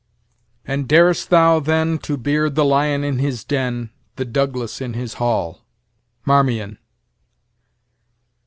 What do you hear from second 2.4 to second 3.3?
the lion in